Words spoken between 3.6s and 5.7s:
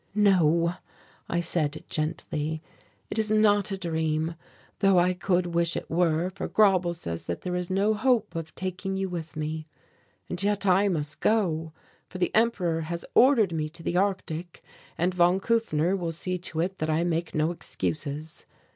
a dream, though I could